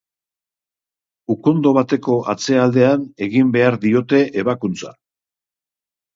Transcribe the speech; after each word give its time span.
Ukondo 1.33 1.73
bateko 1.79 2.15
atzealdean 2.33 3.05
egin 3.27 3.53
behar 3.59 3.79
diote 3.85 4.25
ebakuntza. 4.45 4.93